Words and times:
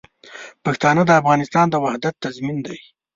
پښتانه 0.65 1.01
د 1.05 1.11
افغانستان 1.21 1.65
د 1.69 1.75
وحدت 1.83 2.13
تضمین 2.23 2.57
دي. 2.67 2.79